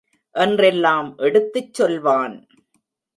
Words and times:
என்றெல்லாம் 0.35 1.17
எடுத்துச் 1.17 1.73
சொல்வான். 1.73 2.47